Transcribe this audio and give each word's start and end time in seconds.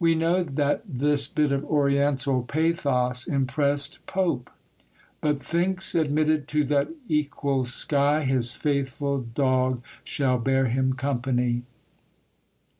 We 0.00 0.16
know 0.16 0.42
that 0.42 0.82
this 0.88 1.28
bit 1.28 1.52
of 1.52 1.64
Oriental 1.64 2.42
pathos 2.42 3.28
impressed 3.28 4.04
Pope: 4.08 4.50
"But 5.20 5.40
thinks, 5.40 5.94
admitted 5.94 6.48
to 6.48 6.64
that 6.64 6.88
equal 7.06 7.62
sky, 7.62 8.24
His 8.24 8.56
faithful 8.56 9.20
dog 9.20 9.84
shall 10.02 10.38
bear 10.38 10.66
him 10.66 10.94
company." 10.94 11.62